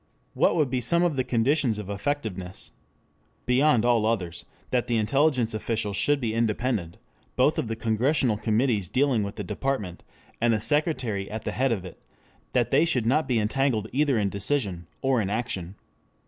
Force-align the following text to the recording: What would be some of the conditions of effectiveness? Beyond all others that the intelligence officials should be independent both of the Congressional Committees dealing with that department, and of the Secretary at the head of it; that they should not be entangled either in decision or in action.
What 0.33 0.55
would 0.55 0.71
be 0.71 0.81
some 0.81 1.03
of 1.03 1.15
the 1.15 1.23
conditions 1.23 1.77
of 1.77 1.87
effectiveness? 1.87 2.71
Beyond 3.45 3.85
all 3.85 4.07
others 4.07 4.45
that 4.71 4.87
the 4.87 4.97
intelligence 4.97 5.53
officials 5.53 5.95
should 5.95 6.19
be 6.19 6.33
independent 6.33 6.97
both 7.35 7.59
of 7.59 7.67
the 7.67 7.75
Congressional 7.75 8.35
Committees 8.35 8.89
dealing 8.89 9.21
with 9.21 9.35
that 9.35 9.43
department, 9.45 10.01
and 10.41 10.55
of 10.55 10.59
the 10.61 10.65
Secretary 10.65 11.29
at 11.29 11.43
the 11.43 11.51
head 11.51 11.71
of 11.71 11.85
it; 11.85 12.01
that 12.53 12.71
they 12.71 12.83
should 12.83 13.05
not 13.05 13.27
be 13.27 13.37
entangled 13.37 13.89
either 13.93 14.17
in 14.17 14.29
decision 14.29 14.87
or 15.03 15.21
in 15.21 15.29
action. 15.29 15.75